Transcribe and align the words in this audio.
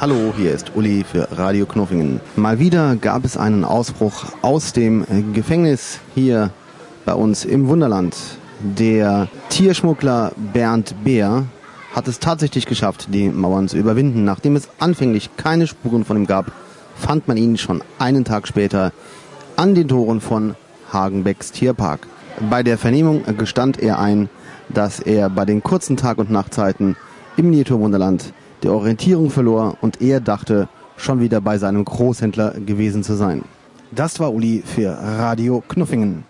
Hallo, 0.00 0.32
hier 0.36 0.52
ist 0.52 0.76
Uli 0.76 1.02
für 1.02 1.26
Radio 1.32 1.66
Knuffingen. 1.66 2.20
Mal 2.36 2.60
wieder 2.60 2.94
gab 2.94 3.24
es 3.24 3.36
einen 3.36 3.64
Ausbruch 3.64 4.26
aus 4.42 4.72
dem 4.72 5.04
Gefängnis 5.32 5.98
hier 6.14 6.50
bei 7.04 7.14
uns 7.14 7.44
im 7.44 7.66
Wunderland. 7.66 8.14
Der 8.60 9.26
Tierschmuggler 9.48 10.30
Bernd 10.52 10.94
Beer 11.02 11.46
hat 11.96 12.06
es 12.06 12.20
tatsächlich 12.20 12.66
geschafft, 12.66 13.08
die 13.12 13.28
Mauern 13.28 13.66
zu 13.66 13.76
überwinden. 13.76 14.22
Nachdem 14.22 14.54
es 14.54 14.68
anfänglich 14.78 15.30
keine 15.36 15.66
Spuren 15.66 16.04
von 16.04 16.16
ihm 16.16 16.26
gab, 16.28 16.52
fand 16.94 17.26
man 17.26 17.36
ihn 17.36 17.58
schon 17.58 17.82
einen 17.98 18.24
Tag 18.24 18.46
später 18.46 18.92
an 19.56 19.74
den 19.74 19.88
Toren 19.88 20.20
von 20.20 20.54
Hagenbecks 20.92 21.50
Tierpark. 21.50 22.06
Bei 22.48 22.62
der 22.62 22.78
Vernehmung 22.78 23.24
gestand 23.36 23.80
er 23.80 23.98
ein, 23.98 24.28
dass 24.68 25.00
er 25.00 25.28
bei 25.28 25.44
den 25.44 25.64
kurzen 25.64 25.96
Tag- 25.96 26.18
und 26.18 26.30
Nachtzeiten 26.30 26.94
im 27.36 27.46
Miniaturwunderland 27.46 28.32
der 28.62 28.72
Orientierung 28.72 29.30
verlor 29.30 29.76
und 29.80 30.00
er 30.00 30.20
dachte, 30.20 30.68
schon 30.96 31.20
wieder 31.20 31.40
bei 31.40 31.58
seinem 31.58 31.84
Großhändler 31.84 32.54
gewesen 32.66 33.02
zu 33.02 33.14
sein. 33.14 33.42
Das 33.90 34.20
war 34.20 34.32
Uli 34.32 34.62
für 34.64 34.90
Radio 34.90 35.62
Knuffingen. 35.66 36.24